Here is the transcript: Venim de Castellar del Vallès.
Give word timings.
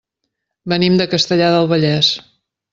Venim 0.73 0.97
de 1.03 1.07
Castellar 1.13 1.53
del 1.59 1.71
Vallès. 1.75 2.13